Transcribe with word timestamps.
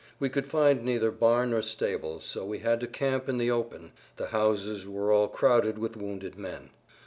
We 0.19 0.29
could 0.29 0.47
find 0.47 0.83
neither 0.83 1.11
barn 1.11 1.51
nor 1.51 1.61
stable, 1.61 2.21
so 2.21 2.43
we 2.43 2.57
had 2.57 2.79
to 2.79 2.87
camp 2.87 3.29
in 3.29 3.37
the 3.37 3.51
open; 3.51 3.91
the 4.17 4.29
houses 4.29 4.87
were 4.87 5.11
all 5.11 5.27
crowded 5.27 5.77
with 5.77 5.95
wounded 5.95 6.39
men. 6.39 6.71